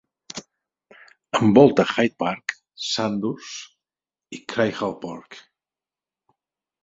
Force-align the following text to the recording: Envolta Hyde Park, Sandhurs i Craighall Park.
Envolta 1.39 1.83
Hyde 1.89 2.15
Park, 2.23 2.55
Sandhurs 2.85 3.51
i 4.39 4.41
Craighall 4.53 4.95
Park. 5.03 5.41